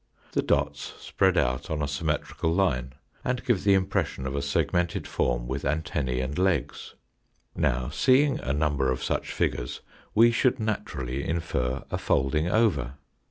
[0.31, 5.07] The dots spread out on a symmetrical line, and give the impression of a segmented
[5.07, 6.95] form with antenna and legs.
[7.55, 9.81] Now seeing a number of such figures
[10.15, 12.95] we should naturally infer a folding over.